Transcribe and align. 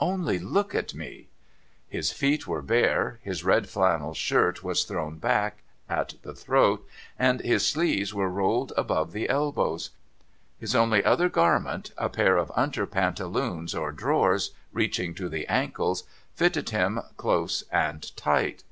Only 0.00 0.38
look 0.38 0.74
at 0.74 0.94
me!' 0.94 1.28
His 1.86 2.12
feet 2.12 2.46
were 2.46 2.62
bare; 2.62 3.18
his 3.22 3.44
red 3.44 3.68
flannel 3.68 4.14
shirt 4.14 4.64
was 4.64 4.84
thrown 4.84 5.18
back 5.18 5.58
at 5.86 6.14
the 6.22 6.32
throat, 6.34 6.86
and 7.18 7.42
its 7.42 7.66
sleeves 7.66 8.14
were 8.14 8.30
rolled 8.30 8.72
above 8.74 9.12
the 9.12 9.28
elbows; 9.28 9.90
his 10.58 10.74
only 10.74 11.04
other 11.04 11.28
garment, 11.28 11.92
a 11.98 12.08
pair 12.08 12.38
of 12.38 12.50
under 12.56 12.86
pantaloons 12.86 13.74
or 13.74 13.92
drawers, 13.92 14.52
reaching 14.72 15.12
to 15.16 15.28
the 15.28 15.46
ankles, 15.46 16.04
fitted 16.34 16.70
him 16.70 16.98
close 17.18 17.62
and 17.70 18.16
tight. 18.16 18.64